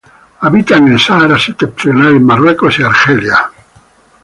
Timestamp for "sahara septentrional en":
0.99-2.25